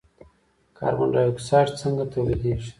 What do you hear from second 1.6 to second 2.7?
څنګه تولیدیږي.